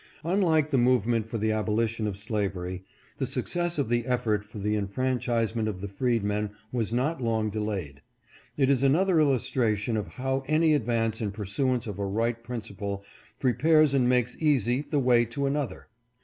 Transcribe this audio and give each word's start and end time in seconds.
Unlike 0.23 0.71
the 0.71 0.79
movement 0.79 1.27
for 1.29 1.37
the 1.37 1.51
abolition 1.51 2.07
of 2.07 2.17
slavery, 2.17 2.83
the 3.17 3.27
success 3.27 3.77
of 3.77 3.87
the 3.87 4.07
effort 4.07 4.43
for 4.43 4.57
the 4.57 4.73
enfranchisement 4.73 5.67
of 5.67 5.79
the 5.79 5.87
freedmen 5.87 6.49
was 6.71 6.91
not 6.91 7.21
long 7.21 7.51
delayed. 7.51 8.01
It 8.57 8.71
is 8.71 8.81
another 8.81 9.17
illustra 9.17 9.77
tion 9.77 9.95
of 9.97 10.07
how 10.07 10.43
any 10.47 10.73
advance 10.73 11.21
in 11.21 11.29
pursuance 11.29 11.85
of 11.85 11.99
a 11.99 12.05
right 12.07 12.43
prin 12.43 12.61
ciple 12.61 13.03
prepares 13.39 13.93
and 13.93 14.09
makes 14.09 14.35
easy 14.39 14.81
the 14.81 14.97
way 14.97 15.23
to 15.25 15.45
another. 15.45 15.87